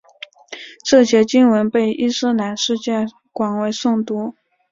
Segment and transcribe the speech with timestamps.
[0.83, 4.33] 这节经文被伊斯兰世界广为诵读。